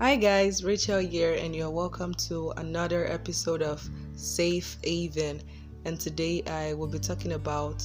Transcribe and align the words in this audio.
Hi 0.00 0.14
guys, 0.14 0.62
Rachel 0.62 1.00
here, 1.00 1.34
and 1.34 1.56
you're 1.56 1.72
welcome 1.72 2.14
to 2.28 2.52
another 2.56 3.10
episode 3.10 3.62
of 3.62 3.82
Safe 4.14 4.76
Haven. 4.84 5.42
And 5.84 5.98
today 5.98 6.44
I 6.46 6.74
will 6.74 6.86
be 6.86 7.00
talking 7.00 7.32
about 7.32 7.84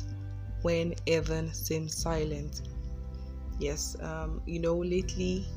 when 0.62 0.94
heaven 1.08 1.52
seems 1.52 1.98
silent. 1.98 2.70
Yes, 3.60 3.98
um, 4.00 4.44
you 4.46 4.60
know, 4.60 4.76
lately 4.76 5.48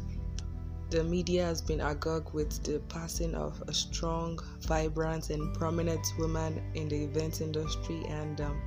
the 0.88 1.04
media 1.04 1.44
has 1.44 1.60
been 1.60 1.82
agog 1.82 2.32
with 2.32 2.64
the 2.64 2.78
passing 2.88 3.34
of 3.34 3.62
a 3.68 3.74
strong, 3.74 4.38
vibrant, 4.60 5.28
and 5.28 5.54
prominent 5.54 6.06
woman 6.18 6.62
in 6.72 6.88
the 6.88 7.04
event 7.04 7.42
industry, 7.42 8.02
and 8.08 8.40
um, 8.40 8.62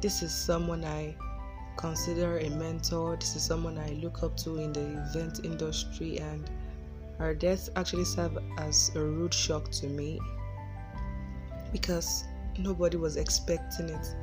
this 0.00 0.22
is 0.22 0.32
someone 0.32 0.84
I 0.84 1.16
consider 1.76 2.38
a 2.38 2.50
mentor. 2.50 3.16
This 3.16 3.34
is 3.34 3.42
someone 3.42 3.78
I 3.78 3.98
look 4.00 4.22
up 4.22 4.36
to 4.44 4.58
in 4.58 4.72
the 4.72 5.02
event 5.10 5.40
industry, 5.42 6.20
and 6.20 6.48
her 7.20 7.34
death 7.34 7.68
actually 7.76 8.06
served 8.06 8.38
as 8.56 8.90
a 8.96 8.98
rude 8.98 9.34
shock 9.34 9.70
to 9.70 9.86
me 9.86 10.18
because 11.70 12.24
nobody 12.58 12.96
was 12.96 13.18
expecting 13.18 13.90
it. 13.90 14.14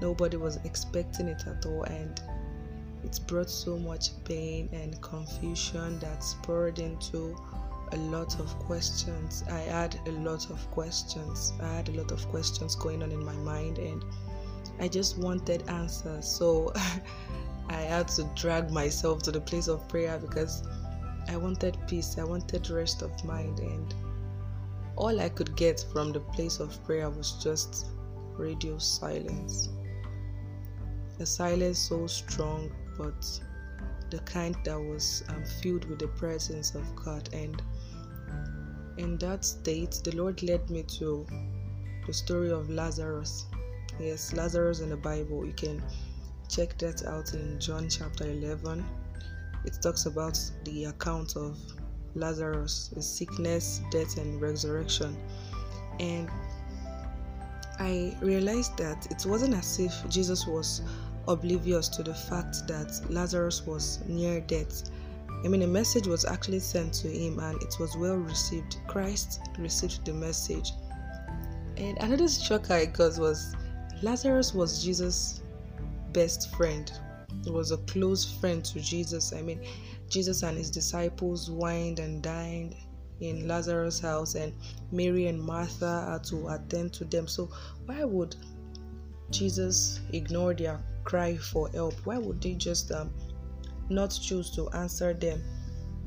Nobody 0.00 0.36
was 0.36 0.60
expecting 0.64 1.26
it 1.26 1.42
at 1.48 1.66
all, 1.66 1.82
and 1.82 2.22
it 3.02 3.18
brought 3.26 3.50
so 3.50 3.76
much 3.76 4.10
pain 4.24 4.68
and 4.72 5.00
confusion 5.02 5.98
that 5.98 6.22
spurred 6.22 6.78
into 6.78 7.36
a 7.90 7.96
lot 7.96 8.38
of 8.38 8.56
questions. 8.60 9.42
I 9.50 9.58
had 9.58 9.98
a 10.06 10.12
lot 10.12 10.48
of 10.48 10.70
questions. 10.70 11.52
I 11.60 11.74
had 11.74 11.88
a 11.88 11.92
lot 11.92 12.12
of 12.12 12.24
questions 12.28 12.76
going 12.76 13.02
on 13.02 13.10
in 13.10 13.24
my 13.24 13.36
mind, 13.38 13.78
and 13.78 14.04
I 14.78 14.86
just 14.86 15.18
wanted 15.18 15.68
answers. 15.68 16.28
So 16.28 16.72
I 17.68 17.80
had 17.80 18.06
to 18.08 18.30
drag 18.36 18.70
myself 18.70 19.24
to 19.24 19.32
the 19.32 19.40
place 19.40 19.66
of 19.66 19.88
prayer 19.88 20.20
because 20.20 20.62
I 21.28 21.36
wanted 21.36 21.78
peace, 21.86 22.18
I 22.18 22.24
wanted 22.24 22.68
rest 22.70 23.02
of 23.02 23.24
mind, 23.24 23.58
and 23.60 23.94
all 24.96 25.20
I 25.20 25.28
could 25.28 25.56
get 25.56 25.84
from 25.92 26.12
the 26.12 26.20
place 26.20 26.60
of 26.60 26.82
prayer 26.84 27.10
was 27.10 27.32
just 27.42 27.86
radio 28.36 28.78
silence. 28.78 29.68
A 31.20 31.26
silence 31.26 31.78
so 31.78 32.06
strong, 32.06 32.70
but 32.98 33.40
the 34.10 34.18
kind 34.20 34.56
that 34.64 34.78
was 34.78 35.24
um, 35.28 35.44
filled 35.44 35.84
with 35.86 35.98
the 35.98 36.08
presence 36.08 36.74
of 36.74 36.94
God. 36.96 37.28
And 37.32 37.62
in 38.96 39.16
that 39.18 39.44
state, 39.44 40.00
the 40.04 40.14
Lord 40.14 40.42
led 40.42 40.68
me 40.70 40.82
to 40.98 41.26
the 42.06 42.12
story 42.12 42.50
of 42.50 42.68
Lazarus. 42.68 43.46
Yes, 43.98 44.32
Lazarus 44.32 44.80
in 44.80 44.90
the 44.90 44.96
Bible. 44.96 45.46
You 45.46 45.52
can 45.52 45.82
check 46.48 46.76
that 46.78 47.04
out 47.06 47.32
in 47.34 47.58
John 47.58 47.88
chapter 47.88 48.24
11 48.24 48.84
it 49.64 49.78
talks 49.82 50.06
about 50.06 50.38
the 50.64 50.84
account 50.86 51.36
of 51.36 51.58
Lazarus, 52.14 52.90
his 52.94 53.06
sickness, 53.06 53.80
death, 53.90 54.18
and 54.18 54.40
resurrection. 54.40 55.16
And 56.00 56.28
I 57.78 58.16
realized 58.20 58.76
that 58.78 59.06
it 59.10 59.26
wasn't 59.26 59.54
as 59.54 59.78
if 59.78 59.92
Jesus 60.08 60.46
was 60.46 60.82
oblivious 61.26 61.88
to 61.88 62.02
the 62.02 62.14
fact 62.14 62.66
that 62.68 63.00
Lazarus 63.10 63.66
was 63.66 64.00
near 64.06 64.40
death. 64.40 64.90
I 65.44 65.48
mean, 65.48 65.62
a 65.62 65.66
message 65.66 66.06
was 66.06 66.24
actually 66.24 66.60
sent 66.60 66.94
to 66.94 67.08
him 67.08 67.38
and 67.38 67.60
it 67.62 67.76
was 67.78 67.96
well 67.96 68.16
received. 68.16 68.78
Christ 68.86 69.40
received 69.58 70.04
the 70.04 70.12
message. 70.12 70.72
And 71.76 71.98
another 71.98 72.28
shock 72.28 72.70
I 72.70 72.86
got 72.86 73.18
was 73.18 73.54
Lazarus 74.02 74.54
was 74.54 74.84
Jesus' 74.84 75.42
best 76.12 76.54
friend 76.54 76.90
was 77.46 77.70
a 77.70 77.78
close 77.78 78.24
friend 78.40 78.64
to 78.64 78.80
Jesus. 78.80 79.32
I 79.32 79.42
mean, 79.42 79.60
Jesus 80.08 80.42
and 80.42 80.56
his 80.56 80.70
disciples 80.70 81.50
wined 81.50 81.98
and 81.98 82.22
dined 82.22 82.74
in 83.20 83.46
Lazarus' 83.46 84.00
house, 84.00 84.34
and 84.34 84.52
Mary 84.90 85.26
and 85.26 85.40
Martha 85.40 86.08
had 86.10 86.24
to 86.24 86.48
attend 86.48 86.92
to 86.94 87.04
them. 87.04 87.26
So, 87.26 87.50
why 87.86 88.04
would 88.04 88.36
Jesus 89.30 90.00
ignore 90.12 90.54
their 90.54 90.80
cry 91.04 91.36
for 91.36 91.68
help? 91.70 91.94
Why 92.04 92.18
would 92.18 92.42
they 92.42 92.54
just 92.54 92.90
um, 92.92 93.12
not 93.88 94.18
choose 94.20 94.50
to 94.52 94.68
answer 94.70 95.14
them? 95.14 95.42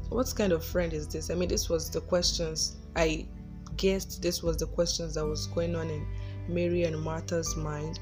What 0.10 0.34
kind 0.36 0.54
of 0.54 0.64
friend 0.64 0.94
is 0.94 1.08
this? 1.08 1.30
I 1.30 1.36
mean, 1.36 1.50
this 1.50 1.70
was 1.70 1.90
the 1.90 2.02
questions 2.02 2.78
I 2.96 3.28
guessed. 3.76 4.22
This 4.22 4.42
was 4.42 4.58
the 4.58 4.68
questions 4.68 5.16
that 5.16 5.26
was 5.26 5.48
going 5.48 5.76
on 5.76 5.90
in 5.90 6.06
Mary 6.48 6.84
and 6.84 7.00
Martha's 7.02 7.56
mind, 7.56 8.00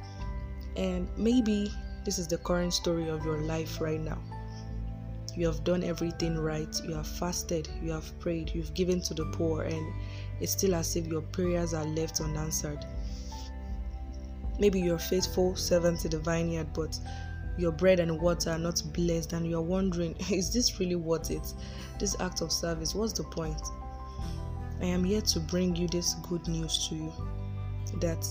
and 0.76 1.10
maybe 1.18 1.72
this 2.06 2.20
is 2.20 2.28
the 2.28 2.38
current 2.38 2.74
story 2.74 3.10
of 3.10 3.26
your 3.26 3.40
life 3.40 3.82
right 3.82 4.00
now. 4.00 4.20
You 5.36 5.48
have 5.48 5.64
done 5.64 5.84
everything 5.84 6.38
right. 6.38 6.74
You 6.88 6.94
have 6.94 7.08
fasted. 7.08 7.68
You 7.82 7.92
have 7.92 8.18
prayed. 8.20 8.52
You've 8.54 8.74
given 8.74 9.02
to 9.02 9.14
the 9.14 9.26
poor, 9.26 9.64
and 9.64 9.94
it's 10.40 10.54
still 10.54 10.76
as 10.76 10.96
if 10.96 11.08
your 11.08 11.22
prayers 11.22 11.74
are 11.74 11.86
left 11.86 12.22
unanswered. 12.22 12.86
Maybe 14.60 14.80
you're 14.80 15.00
faithful 15.00 15.56
servant 15.56 16.00
to 16.02 16.10
the 16.10 16.20
vineyard, 16.20 16.68
but 16.74 16.98
your 17.58 17.74
bread 17.74 18.00
and 18.00 18.22
water 18.22 18.52
are 18.52 18.60
not 18.60 18.82
blessed, 18.94 19.34
and 19.34 19.46
you're 19.50 19.62
wondering, 19.62 20.16
is 20.32 20.54
this 20.54 20.80
really 20.80 20.96
worth 20.96 21.32
it? 21.32 21.54
This 22.00 22.16
act 22.22 22.42
of 22.42 22.52
service, 22.52 22.96
what's 22.96 23.14
the 23.14 23.24
point? 23.24 23.62
I 24.82 24.86
am 24.86 25.04
here 25.04 25.22
to 25.22 25.40
bring 25.40 25.76
you 25.76 25.88
this 25.88 26.14
good 26.30 26.48
news 26.48 26.88
to 26.90 26.96
you 26.96 27.14
that 28.00 28.26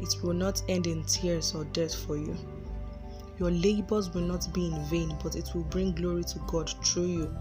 it 0.00 0.22
will 0.22 0.34
not 0.34 0.62
end 0.68 0.86
in 0.86 1.02
tears 1.04 1.54
or 1.54 1.64
death 1.64 1.94
for 1.94 2.16
you. 2.16 2.36
Your 3.42 3.50
labors 3.50 4.14
will 4.14 4.22
not 4.22 4.46
be 4.52 4.66
in 4.66 4.84
vain, 4.84 5.18
but 5.20 5.34
it 5.34 5.50
will 5.52 5.64
bring 5.64 5.96
glory 5.96 6.22
to 6.22 6.38
God 6.46 6.72
through 6.86 7.06
you. 7.06 7.36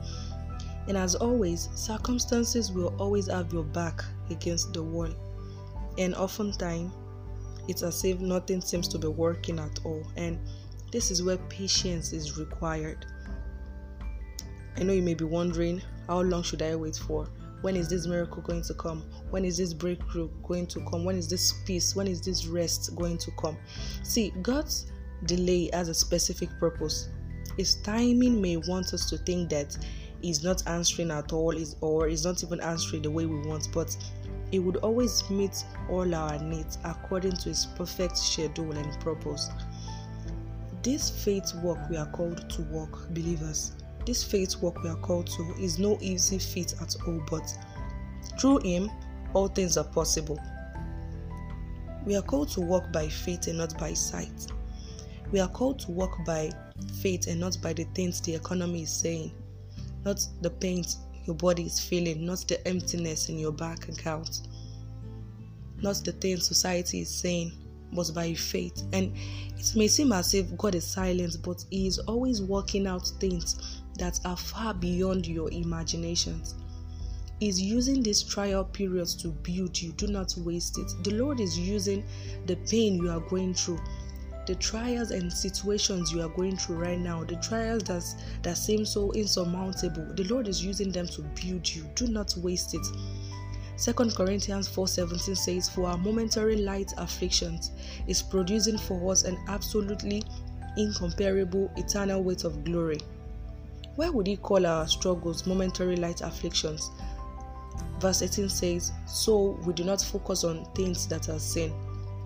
And 0.87 0.97
as 0.97 1.13
always, 1.13 1.69
circumstances 1.75 2.71
will 2.71 2.95
always 2.97 3.27
have 3.27 3.53
your 3.53 3.65
back 3.65 4.03
against 4.31 4.73
the 4.73 4.81
wall. 4.81 5.11
And 5.99 6.15
oftentimes, 6.15 6.91
it's 7.67 7.83
as 7.83 8.03
if 8.03 8.19
nothing 8.19 8.61
seems 8.61 8.87
to 8.87 8.97
be 8.97 9.09
working 9.09 9.59
at 9.59 9.79
all. 9.85 10.03
And 10.17 10.39
this 10.91 11.11
is 11.11 11.21
where 11.21 11.37
patience 11.37 12.13
is 12.13 12.35
required. 12.35 13.05
I 14.77 14.81
know 14.81 14.93
you 14.93 15.03
may 15.03 15.13
be 15.13 15.25
wondering 15.25 15.83
how 16.07 16.21
long 16.21 16.41
should 16.41 16.63
I 16.63 16.75
wait 16.77 16.95
for? 16.95 17.29
When 17.61 17.75
is 17.75 17.87
this 17.87 18.07
miracle 18.07 18.41
going 18.41 18.63
to 18.63 18.73
come? 18.73 19.03
When 19.29 19.45
is 19.45 19.57
this 19.57 19.71
breakthrough 19.71 20.31
going 20.41 20.65
to 20.65 20.83
come? 20.89 21.05
When 21.05 21.15
is 21.15 21.29
this 21.29 21.61
peace? 21.67 21.95
When 21.95 22.07
is 22.07 22.21
this 22.21 22.47
rest 22.47 22.95
going 22.95 23.19
to 23.19 23.29
come? 23.39 23.55
See, 24.01 24.31
God's 24.41 24.91
delay 25.25 25.69
has 25.73 25.89
a 25.89 25.93
specific 25.93 26.49
purpose. 26.59 27.09
His 27.57 27.75
timing 27.75 28.41
may 28.41 28.57
want 28.57 28.93
us 28.93 29.09
to 29.09 29.17
think 29.17 29.49
that 29.49 29.77
he's 30.21 30.43
not 30.43 30.65
answering 30.67 31.11
at 31.11 31.33
all 31.33 31.51
is 31.51 31.75
or 31.81 32.07
is 32.07 32.25
not 32.25 32.43
even 32.43 32.61
answering 32.61 33.01
the 33.01 33.11
way 33.11 33.25
we 33.25 33.47
want, 33.47 33.67
but 33.73 33.95
he 34.51 34.59
would 34.59 34.77
always 34.77 35.29
meet 35.29 35.63
all 35.89 36.13
our 36.13 36.37
needs 36.39 36.77
according 36.83 37.33
to 37.37 37.49
his 37.49 37.65
perfect 37.77 38.17
schedule 38.17 38.71
and 38.71 38.99
purpose. 38.99 39.49
This 40.83 41.09
faith 41.09 41.53
walk 41.55 41.77
we 41.89 41.97
are 41.97 42.11
called 42.11 42.49
to 42.49 42.61
walk, 42.63 43.07
believers. 43.11 43.73
This 44.05 44.23
faith 44.23 44.61
walk 44.61 44.81
we 44.83 44.89
are 44.89 44.95
called 44.97 45.27
to 45.27 45.53
is 45.59 45.77
no 45.77 45.97
easy 46.01 46.39
feat 46.39 46.73
at 46.81 46.95
all, 47.07 47.21
but 47.29 47.55
through 48.39 48.59
him 48.59 48.89
all 49.33 49.47
things 49.47 49.77
are 49.77 49.83
possible. 49.83 50.39
We 52.05 52.15
are 52.15 52.23
called 52.23 52.49
to 52.49 52.61
walk 52.61 52.91
by 52.91 53.07
faith 53.07 53.47
and 53.47 53.59
not 53.59 53.77
by 53.77 53.93
sight. 53.93 54.47
We 55.31 55.39
are 55.39 55.47
called 55.47 55.79
to 55.79 55.91
walk 55.91 56.25
by 56.25 56.51
faith 57.01 57.27
and 57.27 57.39
not 57.39 57.57
by 57.61 57.71
the 57.73 57.85
things 57.95 58.19
the 58.19 58.35
economy 58.35 58.83
is 58.83 58.91
saying, 58.91 59.31
not 60.03 60.25
the 60.41 60.49
pain 60.49 60.83
your 61.25 61.35
body 61.35 61.63
is 61.63 61.79
feeling, 61.79 62.25
not 62.25 62.45
the 62.47 62.67
emptiness 62.67 63.29
in 63.29 63.37
your 63.37 63.53
bank 63.53 63.87
account, 63.87 64.41
not 65.81 66.03
the 66.03 66.11
things 66.11 66.45
society 66.47 67.01
is 67.01 67.09
saying, 67.09 67.53
but 67.93 68.13
by 68.13 68.33
faith. 68.33 68.83
And 68.91 69.15
it 69.57 69.73
may 69.75 69.87
seem 69.87 70.11
as 70.11 70.33
if 70.33 70.55
God 70.57 70.75
is 70.75 70.85
silent, 70.85 71.37
but 71.43 71.63
He 71.69 71.87
is 71.87 71.99
always 71.99 72.41
working 72.41 72.85
out 72.85 73.07
things 73.19 73.81
that 73.99 74.19
are 74.25 74.37
far 74.37 74.73
beyond 74.73 75.27
your 75.27 75.51
imaginations. 75.51 76.55
Is 77.39 77.59
using 77.59 78.03
these 78.03 78.21
trial 78.21 78.63
periods 78.63 79.15
to 79.15 79.29
build 79.29 79.81
you. 79.81 79.93
Do 79.93 80.05
not 80.05 80.35
waste 80.37 80.77
it. 80.77 80.91
The 81.03 81.15
Lord 81.15 81.39
is 81.39 81.57
using 81.57 82.03
the 82.45 82.55
pain 82.69 82.95
you 82.97 83.09
are 83.09 83.19
going 83.19 83.55
through 83.55 83.79
the 84.47 84.55
trials 84.55 85.11
and 85.11 85.31
situations 85.31 86.11
you 86.11 86.21
are 86.21 86.29
going 86.29 86.57
through 86.57 86.77
right 86.77 86.99
now, 86.99 87.23
the 87.23 87.35
trials 87.37 87.83
that, 87.83 88.03
that 88.43 88.57
seem 88.57 88.85
so 88.85 89.11
insurmountable, 89.11 90.05
the 90.15 90.23
Lord 90.25 90.47
is 90.47 90.63
using 90.63 90.91
them 90.91 91.07
to 91.07 91.21
build 91.21 91.69
you. 91.69 91.83
Do 91.95 92.07
not 92.07 92.35
waste 92.37 92.73
it. 92.73 92.85
Second 93.75 94.15
Corinthians 94.15 94.67
4:17 94.69 95.35
says, 95.35 95.69
For 95.69 95.87
our 95.87 95.97
momentary 95.97 96.57
light 96.57 96.93
afflictions 96.97 97.71
is 98.07 98.21
producing 98.21 98.77
for 98.77 99.11
us 99.11 99.23
an 99.23 99.37
absolutely 99.47 100.23
incomparable 100.77 101.71
eternal 101.77 102.23
weight 102.23 102.43
of 102.43 102.63
glory. 102.63 102.99
Why 103.95 104.09
would 104.09 104.27
he 104.27 104.37
call 104.37 104.65
our 104.65 104.87
struggles 104.87 105.45
momentary 105.45 105.95
light 105.95 106.21
afflictions? 106.21 106.91
Verse 107.99 108.21
18 108.21 108.49
says, 108.49 108.91
So 109.05 109.59
we 109.65 109.73
do 109.73 109.83
not 109.83 110.01
focus 110.01 110.43
on 110.43 110.65
things 110.73 111.07
that 111.07 111.29
are 111.29 111.39
seen, 111.39 111.73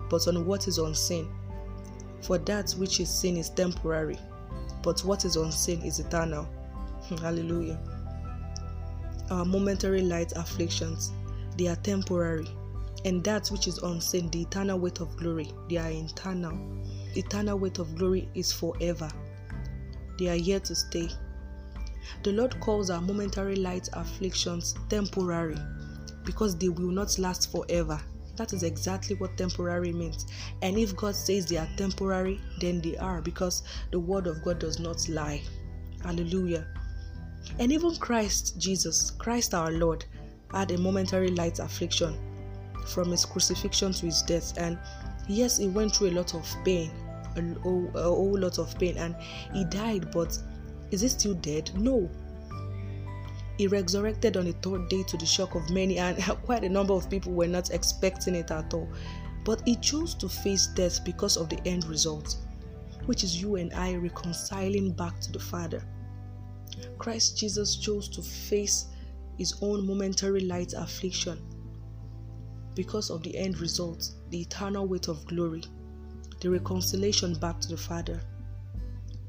but 0.08 0.26
on 0.28 0.46
what 0.46 0.68
is 0.68 0.78
unseen. 0.78 1.28
For 2.26 2.38
that 2.38 2.72
which 2.72 2.98
is 2.98 3.08
seen 3.08 3.36
is 3.36 3.50
temporary, 3.50 4.18
but 4.82 5.04
what 5.04 5.24
is 5.24 5.36
unseen 5.36 5.80
is 5.82 6.00
eternal. 6.00 6.42
Hmm, 7.04 7.16
hallelujah. 7.18 7.78
our 9.30 9.44
momentary 9.44 10.02
light 10.02 10.32
afflictions, 10.34 11.12
they 11.56 11.68
are 11.68 11.76
temporary. 11.76 12.48
And 13.04 13.22
that 13.22 13.46
which 13.48 13.68
is 13.68 13.78
unseen, 13.78 14.28
the 14.30 14.42
eternal 14.42 14.80
weight 14.80 14.98
of 14.98 15.16
glory, 15.16 15.52
they 15.68 15.76
are 15.76 15.90
internal. 15.90 16.58
Eternal 17.14 17.60
weight 17.60 17.78
of 17.78 17.94
glory 17.94 18.28
is 18.34 18.52
forever. 18.52 19.08
They 20.18 20.26
are 20.28 20.34
here 20.34 20.58
to 20.60 20.74
stay. 20.74 21.08
The 22.24 22.32
Lord 22.32 22.58
calls 22.58 22.90
our 22.90 23.00
momentary 23.00 23.54
light 23.54 23.88
afflictions 23.92 24.74
temporary 24.88 25.58
because 26.24 26.56
they 26.56 26.70
will 26.70 26.90
not 26.90 27.16
last 27.20 27.52
forever. 27.52 28.00
That 28.36 28.52
is 28.52 28.62
exactly 28.62 29.16
what 29.16 29.36
temporary 29.36 29.92
means. 29.92 30.26
And 30.62 30.78
if 30.78 30.94
God 30.96 31.14
says 31.14 31.46
they 31.46 31.56
are 31.56 31.68
temporary, 31.76 32.40
then 32.60 32.80
they 32.80 32.96
are 32.96 33.22
because 33.22 33.62
the 33.90 34.00
word 34.00 34.26
of 34.26 34.42
God 34.42 34.58
does 34.58 34.78
not 34.78 35.08
lie. 35.08 35.42
Hallelujah. 36.02 36.66
And 37.58 37.72
even 37.72 37.96
Christ 37.96 38.58
Jesus, 38.58 39.10
Christ 39.12 39.54
our 39.54 39.70
Lord, 39.70 40.04
had 40.52 40.70
a 40.70 40.78
momentary 40.78 41.28
light 41.28 41.58
affliction 41.58 42.18
from 42.86 43.10
his 43.10 43.24
crucifixion 43.24 43.92
to 43.92 44.06
his 44.06 44.22
death. 44.22 44.56
And 44.58 44.78
yes, 45.28 45.58
he 45.58 45.68
went 45.68 45.94
through 45.94 46.10
a 46.10 46.12
lot 46.12 46.34
of 46.34 46.46
pain, 46.64 46.90
a, 47.36 47.40
a, 47.40 47.98
a 47.98 48.02
whole 48.02 48.38
lot 48.38 48.58
of 48.58 48.78
pain, 48.78 48.96
and 48.96 49.16
he 49.52 49.64
died. 49.64 50.10
But 50.10 50.38
is 50.90 51.00
he 51.00 51.08
still 51.08 51.34
dead? 51.34 51.70
No. 51.76 52.10
He 53.58 53.66
resurrected 53.66 54.36
on 54.36 54.44
the 54.44 54.52
third 54.52 54.88
day 54.88 55.02
to 55.04 55.16
the 55.16 55.26
shock 55.26 55.54
of 55.54 55.70
many, 55.70 55.98
and 55.98 56.22
quite 56.44 56.64
a 56.64 56.68
number 56.68 56.92
of 56.92 57.10
people 57.10 57.32
were 57.32 57.46
not 57.46 57.70
expecting 57.70 58.34
it 58.34 58.50
at 58.50 58.74
all. 58.74 58.88
But 59.44 59.62
he 59.64 59.76
chose 59.76 60.14
to 60.16 60.28
face 60.28 60.66
death 60.68 61.04
because 61.04 61.36
of 61.36 61.48
the 61.48 61.60
end 61.66 61.84
result, 61.86 62.36
which 63.06 63.24
is 63.24 63.40
you 63.40 63.56
and 63.56 63.72
I 63.72 63.94
reconciling 63.94 64.92
back 64.92 65.20
to 65.20 65.32
the 65.32 65.38
Father. 65.38 65.82
Christ 66.98 67.38
Jesus 67.38 67.76
chose 67.76 68.08
to 68.08 68.22
face 68.22 68.86
his 69.38 69.54
own 69.62 69.86
momentary 69.86 70.40
light 70.40 70.72
affliction 70.72 71.38
because 72.74 73.10
of 73.10 73.22
the 73.22 73.36
end 73.36 73.58
result, 73.58 74.10
the 74.30 74.42
eternal 74.42 74.86
weight 74.86 75.08
of 75.08 75.26
glory, 75.26 75.62
the 76.40 76.50
reconciliation 76.50 77.34
back 77.34 77.60
to 77.60 77.68
the 77.68 77.76
Father, 77.76 78.20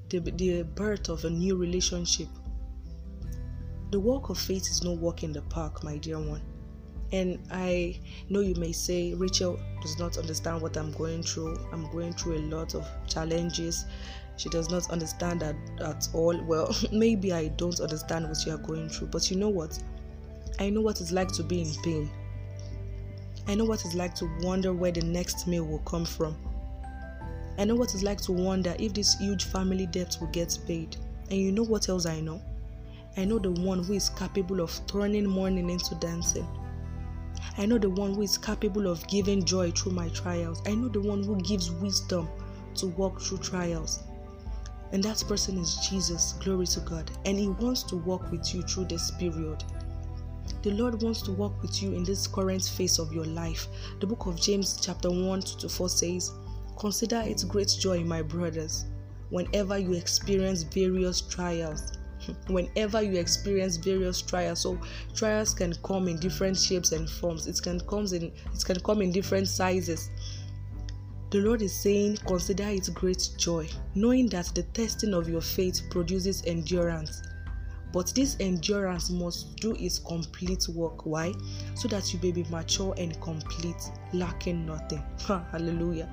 the, 0.10 0.20
the 0.20 0.64
birth 0.64 1.10
of 1.10 1.24
a 1.24 1.30
new 1.30 1.56
relationship. 1.56 2.28
The 3.90 4.00
walk 4.00 4.30
of 4.30 4.38
faith 4.38 4.64
is 4.70 4.84
no 4.84 4.92
walk 4.92 5.24
in 5.24 5.32
the 5.32 5.42
park, 5.44 5.84
my 5.84 5.98
dear 5.98 6.20
one. 6.20 6.42
And 7.14 7.40
I 7.52 8.00
know 8.30 8.42
you 8.42 8.54
may 8.56 8.74
say, 8.74 9.14
Rachel 9.14 9.58
does 9.82 9.98
not 9.98 10.18
understand 10.18 10.62
what 10.62 10.76
I'm 10.76 10.92
going 10.92 11.24
through. 11.24 11.58
I'm 11.72 11.90
going 11.92 12.12
through 12.14 12.38
a 12.38 12.44
lot 12.54 12.76
of 12.76 12.86
challenges. 13.08 13.86
She 14.36 14.50
does 14.50 14.70
not 14.70 14.92
understand 14.92 15.40
that 15.40 15.56
at 15.80 16.10
all. 16.14 16.38
Well, 16.44 16.76
maybe 16.92 17.32
I 17.32 17.48
don't 17.48 17.80
understand 17.80 18.28
what 18.28 18.46
you 18.46 18.54
are 18.54 18.58
going 18.58 18.90
through, 18.90 19.08
but 19.08 19.32
you 19.32 19.38
know 19.38 19.50
what? 19.50 19.82
I 20.60 20.70
know 20.70 20.82
what 20.82 21.00
it's 21.00 21.12
like 21.12 21.32
to 21.34 21.44
be 21.44 21.62
in 21.62 21.74
pain. 21.82 22.10
I 23.48 23.56
know 23.56 23.64
what 23.64 23.86
it's 23.86 23.96
like 23.96 24.16
to 24.16 24.30
wonder 24.42 24.74
where 24.74 24.92
the 24.92 25.02
next 25.02 25.48
meal 25.48 25.64
will 25.64 25.80
come 25.80 26.04
from. 26.04 26.36
I 27.58 27.64
know 27.64 27.76
what 27.76 27.94
it's 27.94 28.04
like 28.04 28.20
to 28.22 28.34
wonder 28.34 28.76
if 28.78 28.94
this 28.94 29.18
huge 29.18 29.46
family 29.46 29.86
debt 29.86 30.18
will 30.20 30.28
get 30.28 30.60
paid. 30.68 30.98
And 31.30 31.40
you 31.40 31.54
know 31.54 31.64
what 31.64 31.88
else 31.88 32.06
I 32.06 32.20
know? 32.20 32.42
I 33.18 33.26
know 33.26 33.40
the 33.40 33.50
one 33.50 33.84
who 33.84 33.94
is 33.94 34.10
capable 34.10 34.62
of 34.62 34.80
turning 34.86 35.26
mourning 35.26 35.72
into 35.72 35.96
dancing. 35.96 36.48
I 37.58 37.66
know 37.66 37.80
the 37.80 37.90
one 37.90 38.14
who 38.14 38.22
is 38.22 38.38
capable 38.38 38.86
of 38.86 39.08
giving 39.08 39.44
joy 39.44 39.72
through 39.72 39.94
my 39.94 40.10
trials. 40.10 40.62
I 40.68 40.76
know 40.76 40.88
the 40.88 41.02
one 41.02 41.24
who 41.24 41.36
gives 41.38 41.72
wisdom 41.72 42.30
to 42.76 42.86
walk 42.86 43.20
through 43.20 43.40
trials. 43.40 44.04
And 44.92 45.04
that 45.04 45.24
person 45.28 45.58
is 45.58 45.78
Jesus. 45.90 46.34
Glory 46.34 46.68
to 46.68 46.80
God. 46.82 47.10
And 47.26 47.40
He 47.40 47.48
wants 47.48 47.82
to 47.84 47.96
walk 47.96 48.30
with 48.32 48.54
you 48.54 48.62
through 48.62 48.86
this 48.86 49.10
period. 49.10 49.64
The 50.62 50.72
Lord 50.72 51.02
wants 51.02 51.24
to 51.24 51.32
walk 51.32 51.60
with 51.64 51.82
you 51.82 51.94
in 51.94 52.04
this 52.04 52.28
current 52.28 52.66
phase 52.66 53.00
of 53.00 53.12
your 53.12 53.26
life. 53.26 53.68
The 54.00 54.06
book 54.06 54.28
of 54.28 54.40
James, 54.40 54.80
chapter 54.80 55.10
1 55.10 55.42
to 55.42 55.68
4 55.68 55.90
says, 55.90 56.34
Consider 56.78 57.24
it 57.26 57.44
great 57.48 57.74
joy, 57.80 58.04
my 58.04 58.22
brothers, 58.22 58.86
whenever 59.30 59.80
you 59.80 59.94
experience 59.94 60.62
various 60.62 61.22
trials. 61.22 61.97
Whenever 62.48 63.02
you 63.02 63.20
experience 63.20 63.78
various 63.78 64.22
trials 64.22 64.62
so 64.62 64.80
trials 65.16 65.54
can 65.54 65.74
come 65.84 66.08
in 66.08 66.18
different 66.20 66.58
shapes 66.58 66.92
and 66.92 67.10
forms 67.10 67.48
it 67.48 67.60
can 67.62 67.80
come 67.82 68.06
in 68.08 68.24
it 68.24 68.66
can 68.66 68.80
come 68.82 69.02
in 69.02 69.12
different 69.12 69.48
sizes 69.48 70.10
the 71.30 71.40
Lord 71.40 71.62
is 71.62 71.76
saying, 71.76 72.20
Consider 72.26 72.70
it 72.70 72.90
great 72.94 73.32
joy, 73.38 73.68
knowing 73.96 74.28
that 74.30 74.46
the 74.56 74.64
testing 74.64 75.14
of 75.14 75.28
your 75.28 75.42
faith 75.42 75.82
produces 75.90 76.42
endurance. 76.46 77.22
But 77.92 78.14
this 78.16 78.38
endurance 78.40 79.10
must 79.10 79.58
do 79.58 79.76
its 79.76 80.00
complete 80.00 80.70
work. 80.70 81.06
Why? 81.06 81.34
So 81.76 81.90
that 81.90 82.14
you 82.14 82.20
may 82.24 82.32
be 82.32 82.46
mature 82.50 82.94
and 82.98 83.20
complete, 83.20 83.92
lacking 84.14 84.66
nothing. 84.66 85.04
Hallelujah. 85.28 86.10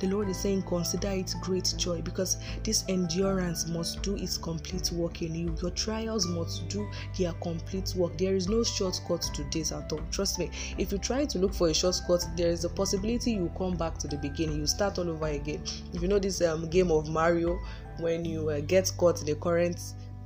The 0.00 0.08
Lord 0.08 0.28
is 0.28 0.38
saying, 0.38 0.62
Consider 0.62 1.10
it 1.10 1.34
great 1.40 1.74
joy 1.76 2.02
because 2.02 2.36
this 2.62 2.84
endurance 2.88 3.66
must 3.66 4.02
do 4.02 4.16
its 4.16 4.38
complete 4.38 4.90
work 4.92 5.22
in 5.22 5.34
you. 5.34 5.56
Your 5.62 5.70
trials 5.72 6.26
must 6.26 6.68
do 6.68 6.88
their 7.18 7.32
complete 7.34 7.94
work. 7.96 8.16
There 8.18 8.34
is 8.34 8.48
no 8.48 8.62
shortcut 8.62 9.22
to 9.34 9.44
this 9.50 9.72
at 9.72 9.92
all. 9.92 10.00
Trust 10.10 10.38
me. 10.38 10.50
If 10.76 10.92
you 10.92 10.98
try 10.98 11.24
to 11.24 11.38
look 11.38 11.54
for 11.54 11.68
a 11.68 11.74
shortcut, 11.74 12.26
there 12.36 12.50
is 12.50 12.64
a 12.64 12.68
possibility 12.68 13.32
you 13.32 13.50
come 13.56 13.76
back 13.76 13.98
to 13.98 14.08
the 14.08 14.16
beginning. 14.16 14.58
You 14.58 14.66
start 14.66 14.98
all 14.98 15.08
over 15.08 15.26
again. 15.26 15.62
If 15.92 16.02
you 16.02 16.08
know 16.08 16.18
this 16.18 16.40
um, 16.42 16.68
game 16.68 16.90
of 16.90 17.08
Mario, 17.08 17.58
when 18.00 18.24
you 18.24 18.50
uh, 18.50 18.60
get 18.60 18.90
caught 18.96 19.20
in 19.20 19.26
the 19.26 19.34
current 19.34 19.80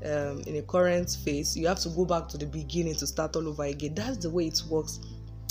um, 0.04 0.42
in 0.46 0.56
a 0.56 0.62
current 0.62 1.16
phase, 1.24 1.56
you 1.56 1.66
have 1.68 1.78
to 1.80 1.88
go 1.90 2.04
back 2.04 2.28
to 2.28 2.36
the 2.36 2.46
beginning 2.46 2.94
to 2.96 3.06
start 3.06 3.36
all 3.36 3.46
over 3.48 3.64
again. 3.64 3.94
That's 3.94 4.16
the 4.16 4.30
way 4.30 4.46
it 4.46 4.60
works 4.68 4.98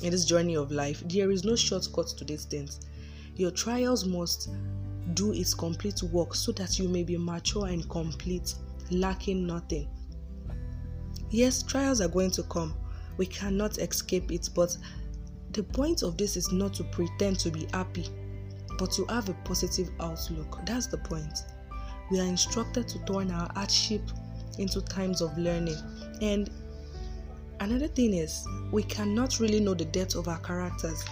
in 0.03 0.12
this 0.12 0.25
journey 0.25 0.56
of 0.56 0.71
life. 0.71 1.03
There 1.07 1.31
is 1.31 1.44
no 1.44 1.56
shortcut 1.56 2.07
to 2.18 2.25
these 2.25 2.45
things. 2.45 2.81
Your 3.35 3.51
trials 3.51 4.05
must 4.05 4.49
do 5.13 5.33
its 5.33 5.53
complete 5.53 6.03
work 6.03 6.35
so 6.35 6.51
that 6.53 6.77
you 6.77 6.87
may 6.87 7.03
be 7.03 7.17
mature 7.17 7.67
and 7.67 7.87
complete, 7.89 8.55
lacking 8.91 9.47
nothing. 9.47 9.89
Yes, 11.29 11.63
trials 11.63 12.01
are 12.01 12.07
going 12.07 12.31
to 12.31 12.43
come. 12.43 12.75
We 13.17 13.25
cannot 13.25 13.77
escape 13.77 14.31
it, 14.31 14.49
but 14.55 14.75
the 15.51 15.63
point 15.63 16.03
of 16.03 16.17
this 16.17 16.37
is 16.37 16.51
not 16.51 16.73
to 16.75 16.83
pretend 16.85 17.39
to 17.39 17.51
be 17.51 17.67
happy, 17.73 18.07
but 18.77 18.91
to 18.91 19.05
have 19.05 19.29
a 19.29 19.33
positive 19.45 19.89
outlook. 19.99 20.59
That's 20.65 20.87
the 20.87 20.97
point. 20.97 21.39
We 22.09 22.19
are 22.19 22.25
instructed 22.25 22.87
to 22.89 22.99
turn 23.05 23.31
our 23.31 23.49
hardship 23.53 24.01
into 24.57 24.81
times 24.81 25.21
of 25.21 25.38
learning. 25.38 25.77
And 26.21 26.50
another 27.59 27.88
thing 27.88 28.13
is, 28.13 28.45
we 28.71 28.83
cannot 28.83 29.39
really 29.39 29.59
know 29.59 29.73
the 29.73 29.85
depth 29.85 30.15
of 30.15 30.27
our 30.27 30.39
characters 30.39 31.03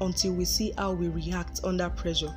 until 0.00 0.32
we 0.32 0.44
see 0.44 0.72
how 0.78 0.92
we 0.92 1.08
react 1.08 1.60
under 1.64 1.90
pressure. 1.90 2.34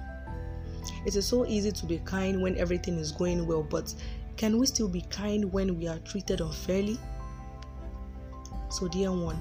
It 1.05 1.15
is 1.15 1.25
so 1.25 1.45
easy 1.45 1.71
to 1.71 1.85
be 1.85 1.99
kind 1.99 2.41
when 2.41 2.57
everything 2.57 2.97
is 2.97 3.11
going 3.11 3.45
well, 3.47 3.63
but 3.63 3.93
can 4.35 4.57
we 4.57 4.65
still 4.65 4.87
be 4.87 5.01
kind 5.01 5.51
when 5.51 5.77
we 5.77 5.87
are 5.87 5.99
treated 5.99 6.41
unfairly? 6.41 6.97
So, 8.69 8.87
dear 8.87 9.11
one, 9.11 9.39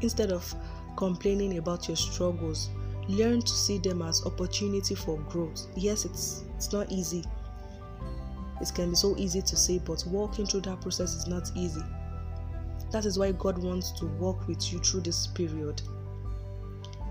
instead 0.00 0.32
of 0.32 0.54
complaining 0.96 1.58
about 1.58 1.88
your 1.88 1.96
struggles, 1.96 2.70
learn 3.08 3.40
to 3.40 3.52
see 3.52 3.78
them 3.78 4.02
as 4.02 4.24
opportunity 4.24 4.94
for 4.94 5.18
growth. 5.28 5.66
Yes, 5.76 6.04
it's 6.04 6.44
it's 6.56 6.72
not 6.72 6.90
easy. 6.90 7.24
It 8.60 8.72
can 8.74 8.90
be 8.90 8.96
so 8.96 9.14
easy 9.18 9.42
to 9.42 9.56
say, 9.56 9.78
but 9.78 10.04
walking 10.06 10.46
through 10.46 10.62
that 10.62 10.80
process 10.80 11.14
is 11.14 11.26
not 11.26 11.50
easy. 11.54 11.82
That 12.90 13.04
is 13.04 13.18
why 13.18 13.32
God 13.32 13.58
wants 13.58 13.92
to 13.98 14.06
walk 14.06 14.46
with 14.46 14.72
you 14.72 14.78
through 14.78 15.02
this 15.02 15.26
period. 15.26 15.82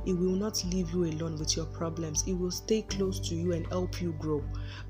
He 0.06 0.14
will 0.14 0.36
not 0.36 0.64
leave 0.66 0.92
you 0.92 1.06
alone 1.06 1.36
with 1.38 1.58
your 1.58 1.66
problems. 1.66 2.24
It 2.28 2.34
will 2.34 2.52
stay 2.52 2.84
close 2.84 3.20
to 3.28 3.36
you 3.36 3.54
and 3.54 3.66
help 3.68 4.00
you 4.02 4.14
grow. 4.20 4.44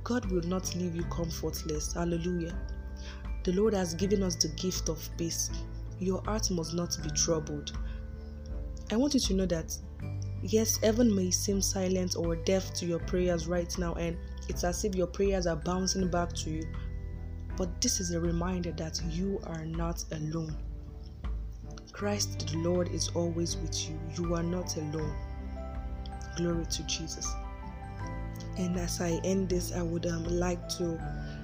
God 0.03 0.25
will 0.29 0.43
not 0.43 0.75
leave 0.75 0.95
you 0.95 1.03
comfortless. 1.05 1.93
Hallelujah. 1.93 2.55
The 3.45 3.53
Lord 3.53 3.73
has 3.73 3.93
given 3.93 4.21
us 4.21 4.35
the 4.35 4.49
gift 4.49 4.89
of 4.89 5.09
peace. 5.17 5.49
Your 5.99 6.21
heart 6.25 6.51
must 6.51 6.73
not 6.73 6.97
be 7.01 7.09
troubled. 7.11 7.71
I 8.91 8.97
want 8.97 9.13
you 9.13 9.19
to 9.21 9.33
know 9.33 9.45
that, 9.45 9.77
yes, 10.43 10.77
heaven 10.77 11.15
may 11.15 11.31
seem 11.31 11.61
silent 11.61 12.15
or 12.17 12.35
deaf 12.35 12.73
to 12.75 12.85
your 12.85 12.99
prayers 12.99 13.47
right 13.47 13.73
now, 13.77 13.93
and 13.93 14.17
it's 14.49 14.63
as 14.63 14.83
if 14.83 14.95
your 14.95 15.07
prayers 15.07 15.47
are 15.47 15.55
bouncing 15.55 16.09
back 16.09 16.33
to 16.33 16.49
you. 16.49 16.63
But 17.55 17.81
this 17.81 18.01
is 18.01 18.11
a 18.11 18.19
reminder 18.19 18.73
that 18.73 19.01
you 19.09 19.39
are 19.45 19.65
not 19.65 20.03
alone. 20.11 20.57
Christ 21.95 22.49
the 22.51 22.57
Lord 22.57 22.89
is 22.89 23.07
always 23.15 23.55
with 23.55 23.89
you. 23.89 23.97
You 24.17 24.35
are 24.35 24.43
not 24.43 24.75
alone. 24.75 25.15
Glory 26.35 26.65
to 26.65 26.83
Jesus. 26.83 27.25
And 28.57 28.75
as 28.75 28.99
I 28.99 29.21
end 29.23 29.47
this, 29.47 29.71
I 29.71 29.81
would 29.81 30.05
um, 30.05 30.25
like 30.25 30.67
to 30.77 30.99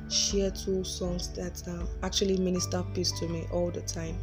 share 0.10 0.52
two 0.52 0.84
songs 0.84 1.30
that 1.36 1.66
um, 1.70 1.88
actually 2.04 2.36
minister 2.36 2.84
peace 2.94 3.18
to 3.20 3.30
me 3.30 3.48
all 3.54 3.72
the 3.72 3.80
time. 3.80 4.18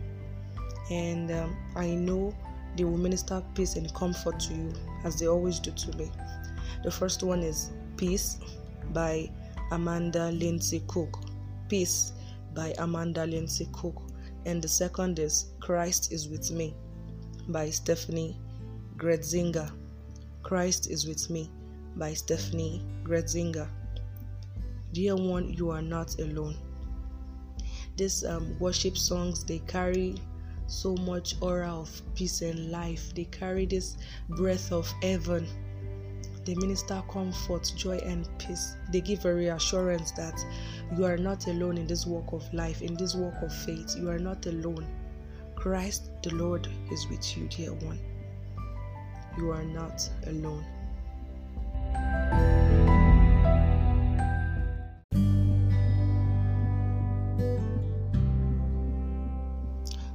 And 0.91 1.31
um, 1.31 1.57
I 1.75 1.95
know 1.95 2.37
they 2.77 2.85
will 2.85 2.99
minister 2.99 3.43
peace 3.55 3.77
and 3.77 3.93
comfort 3.95 4.39
to 4.41 4.55
you 4.55 4.75
as 5.05 5.19
they 5.19 5.29
always 5.29 5.59
do 5.59 5.71
to 5.71 5.97
me. 5.97 6.11
The 6.85 6.91
first 6.91 7.23
one 7.23 7.43
is 7.43 7.71
Peace 7.97 8.37
by 8.93 9.31
Amanda 9.73 10.31
Lindsey 10.33 10.83
Cook. 10.89 11.23
Peace 11.71 12.13
by 12.53 12.75
Amanda 12.77 13.25
Lindsey 13.25 13.67
Cook 13.73 14.08
And 14.49 14.63
the 14.63 14.69
second 14.69 15.19
is 15.19 15.51
Christ 15.61 16.11
is 16.11 16.27
with 16.31 16.51
me 16.51 16.75
by 17.49 17.69
Stephanie 17.69 18.41
Gretzinger. 18.97 19.71
Christ 20.43 20.89
is 20.89 21.07
with 21.07 21.29
me 21.29 21.51
by 21.97 22.15
Stephanie 22.15 22.83
Gretzinger. 23.05 23.69
Dear 24.95 25.17
one, 25.17 25.53
you 25.53 25.69
are 25.69 25.83
not 25.83 26.19
alone. 26.19 26.57
These 27.99 28.25
um, 28.25 28.59
worship 28.59 28.97
songs 28.97 29.45
they 29.45 29.59
carry 29.59 30.15
so 30.67 30.95
much 30.95 31.35
aura 31.43 31.71
of 31.71 31.91
peace 32.15 32.41
and 32.41 32.71
life. 32.71 33.15
They 33.15 33.25
carry 33.25 33.67
this 33.67 33.99
breath 34.31 34.73
of 34.73 34.91
heaven. 35.03 35.47
They 36.49 36.55
minister 36.55 37.03
comfort, 37.11 37.71
joy, 37.77 37.99
and 37.99 38.27
peace. 38.39 38.75
They 38.91 39.03
give 39.03 39.27
a 39.27 39.35
reassurance 39.35 40.13
that 40.13 40.43
you 40.97 41.05
are 41.05 41.19
not 41.19 41.47
alone 41.47 41.77
in 41.77 41.87
this 41.87 42.07
walk 42.07 42.33
of 42.33 42.43
life, 42.55 42.81
in 42.81 42.95
this 42.95 43.15
walk 43.15 43.35
of 43.43 43.55
faith. 43.55 43.95
You 43.99 44.09
are 44.09 44.19
not 44.19 44.47
alone. 44.47 44.87
Christ 45.57 46.11
the 46.23 46.35
Lord 46.35 46.67
is 46.91 47.07
with 47.11 47.37
you, 47.37 47.49
dear 47.49 47.75
one. 47.75 48.01
You 49.37 49.51
are 49.51 49.63
not 49.63 50.09
alone. 50.27 50.65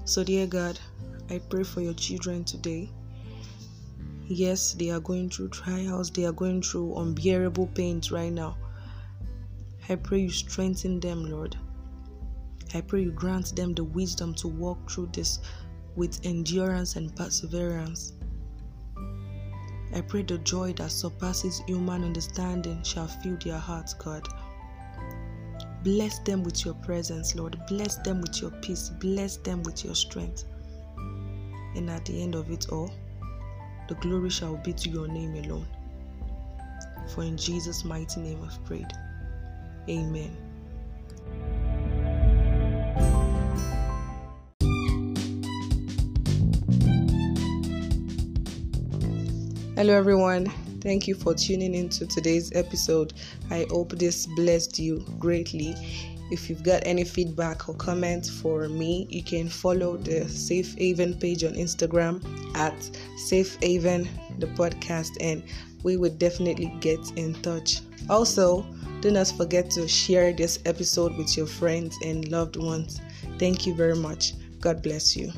So, 0.03 0.23
dear 0.23 0.47
God, 0.47 0.79
I 1.29 1.37
pray 1.37 1.63
for 1.63 1.81
your 1.81 1.93
children 1.93 2.43
today. 2.43 2.89
Yes, 4.27 4.73
they 4.73 4.89
are 4.89 5.01
going 5.01 5.29
through 5.29 5.49
trials, 5.49 6.09
they 6.09 6.25
are 6.25 6.31
going 6.31 6.61
through 6.61 6.95
unbearable 6.97 7.67
pains 7.67 8.11
right 8.11 8.31
now. 8.31 8.57
I 9.89 9.95
pray 9.95 10.21
you 10.21 10.29
strengthen 10.29 10.99
them, 10.99 11.25
Lord. 11.25 11.57
I 12.73 12.81
pray 12.81 13.03
you 13.03 13.11
grant 13.11 13.55
them 13.55 13.73
the 13.73 13.83
wisdom 13.83 14.33
to 14.35 14.47
walk 14.47 14.89
through 14.89 15.09
this 15.13 15.39
with 15.95 16.25
endurance 16.25 16.95
and 16.95 17.15
perseverance. 17.15 18.13
I 19.93 20.01
pray 20.01 20.23
the 20.23 20.39
joy 20.39 20.73
that 20.73 20.91
surpasses 20.91 21.61
human 21.67 22.03
understanding 22.03 22.81
shall 22.81 23.07
fill 23.07 23.37
their 23.43 23.59
hearts, 23.59 23.93
God. 23.93 24.27
Bless 25.83 26.19
them 26.19 26.43
with 26.43 26.63
your 26.63 26.73
presence, 26.75 27.35
Lord. 27.35 27.59
Bless 27.67 27.97
them 27.97 28.21
with 28.21 28.41
your 28.41 28.51
peace. 28.61 28.89
Bless 28.89 29.37
them 29.37 29.61
with 29.63 29.83
your 29.83 29.95
strength. 29.95 30.45
And 31.75 31.89
at 31.89 32.05
the 32.05 32.23
end 32.23 32.35
of 32.35 32.49
it 32.49 32.69
all, 32.69 32.91
the 33.87 33.95
glory 33.95 34.29
shall 34.29 34.55
be 34.57 34.73
to 34.73 34.89
your 34.89 35.07
name 35.07 35.35
alone. 35.35 35.67
For 37.13 37.23
in 37.23 37.37
Jesus' 37.37 37.83
mighty 37.83 38.21
name 38.21 38.39
I've 38.43 38.63
prayed. 38.65 38.91
Amen. 39.89 40.35
Hello, 49.75 49.93
everyone. 49.93 50.45
Thank 50.81 51.07
you 51.07 51.15
for 51.15 51.33
tuning 51.33 51.75
into 51.75 52.05
today's 52.05 52.51
episode. 52.53 53.13
I 53.49 53.65
hope 53.69 53.91
this 53.93 54.27
blessed 54.27 54.79
you 54.79 55.05
greatly. 55.19 55.75
If 56.31 56.49
you've 56.49 56.63
got 56.63 56.81
any 56.85 57.03
feedback 57.03 57.69
or 57.69 57.75
comments 57.75 58.29
for 58.29 58.67
me, 58.67 59.07
you 59.09 59.23
can 59.23 59.49
follow 59.49 59.97
the 59.97 60.27
Safe 60.29 60.75
Haven 60.77 61.15
page 61.15 61.43
on 61.43 61.53
Instagram 61.53 62.23
at 62.55 62.75
Safe 63.17 63.57
Haven, 63.61 64.07
the 64.39 64.47
podcast, 64.47 65.11
and 65.19 65.43
we 65.83 65.97
would 65.97 66.17
definitely 66.17 66.73
get 66.79 66.99
in 67.17 67.33
touch. 67.41 67.81
Also, 68.09 68.65
do 69.01 69.11
not 69.11 69.27
forget 69.27 69.69
to 69.71 69.87
share 69.87 70.33
this 70.33 70.59
episode 70.65 71.15
with 71.17 71.35
your 71.35 71.47
friends 71.47 71.95
and 72.03 72.29
loved 72.29 72.55
ones. 72.55 72.99
Thank 73.37 73.67
you 73.67 73.75
very 73.75 73.95
much. 73.95 74.33
God 74.59 74.81
bless 74.81 75.15
you. 75.15 75.31